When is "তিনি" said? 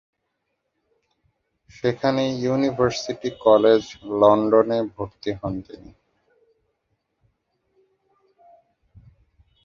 5.67-5.91